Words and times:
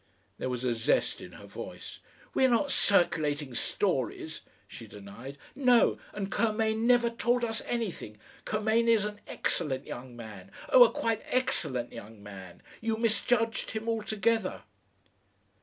There 0.39 0.49
was 0.49 0.63
a 0.63 0.73
zest 0.73 1.21
in 1.21 1.33
her 1.33 1.45
voice. 1.45 1.99
"We're 2.33 2.49
not 2.49 2.71
circulating 2.71 3.53
stories," 3.53 4.41
she 4.67 4.87
denied. 4.87 5.37
"No! 5.53 5.99
And 6.11 6.31
Curmain 6.31 6.87
never 6.87 7.11
told 7.11 7.43
us 7.45 7.61
anything 7.67 8.17
Curmain 8.43 8.87
is 8.87 9.05
an 9.05 9.21
EXCELLENT 9.27 9.85
young 9.85 10.15
man; 10.15 10.49
oh! 10.69 10.85
a 10.85 10.91
quite 10.91 11.21
excellent 11.27 11.91
young 11.93 12.23
man. 12.23 12.63
You 12.81 12.97
misjudged 12.97 13.69
him 13.69 13.87
altogether."... 13.87 14.63